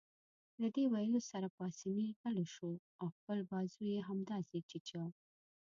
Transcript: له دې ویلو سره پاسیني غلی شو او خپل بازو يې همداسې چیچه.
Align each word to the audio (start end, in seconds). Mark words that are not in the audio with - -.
له 0.61 0.67
دې 0.75 0.85
ویلو 0.93 1.19
سره 1.31 1.47
پاسیني 1.57 2.07
غلی 2.21 2.47
شو 2.55 2.69
او 3.01 3.07
خپل 3.17 3.39
بازو 3.51 3.81
يې 3.91 3.99
همداسې 4.09 4.57
چیچه. 4.69 5.03